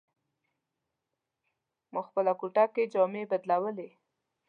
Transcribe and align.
ما 1.93 2.01
خپله 2.07 2.33
کوټه 2.39 2.65
کې 2.73 2.83
جامې 2.93 3.23
بدلولې. 3.31 3.89